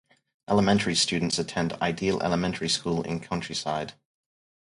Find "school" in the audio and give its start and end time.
2.69-3.03